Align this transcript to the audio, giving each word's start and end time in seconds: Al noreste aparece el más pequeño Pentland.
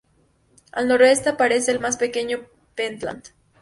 Al 0.71 0.87
noreste 0.87 1.29
aparece 1.29 1.69
el 1.71 1.79
más 1.79 1.95
pequeño 1.97 2.47
Pentland. 2.73 3.25